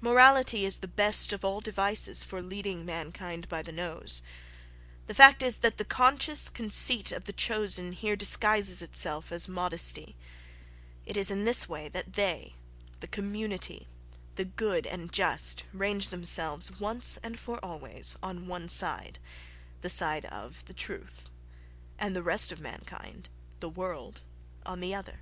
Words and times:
Morality 0.00 0.64
is 0.64 0.78
the 0.78 0.86
best 0.86 1.32
of 1.32 1.44
all 1.44 1.58
devices 1.60 2.22
for 2.22 2.40
leading 2.40 2.84
mankind 2.84 3.48
by 3.48 3.60
the 3.60 3.72
nose!—The 3.72 5.14
fact 5.16 5.42
is 5.42 5.56
that 5.56 5.78
the 5.78 5.84
conscious 5.84 6.48
conceit 6.48 7.10
of 7.10 7.24
the 7.24 7.32
chosen 7.32 7.90
here 7.90 8.14
disguises 8.14 8.82
itself 8.82 9.32
as 9.32 9.48
modesty: 9.48 10.14
it 11.04 11.16
is 11.16 11.28
in 11.28 11.44
this 11.44 11.68
way 11.68 11.88
that 11.88 12.12
they, 12.12 12.54
the 13.00 13.08
"community," 13.08 13.88
the 14.36 14.44
"good 14.44 14.86
and 14.86 15.10
just," 15.10 15.64
range 15.72 16.10
themselves, 16.10 16.78
once 16.78 17.16
and 17.24 17.40
for 17.40 17.58
always, 17.60 18.14
on 18.22 18.46
one 18.46 18.68
side, 18.68 19.18
the 19.80 19.90
side 19.90 20.24
of 20.26 20.64
"the 20.66 20.72
truth"—and 20.72 22.14
the 22.14 22.22
rest 22.22 22.52
of 22.52 22.60
mankind, 22.60 23.28
"the 23.58 23.68
world," 23.68 24.20
on 24.64 24.78
the 24.78 24.94
other.... 24.94 25.18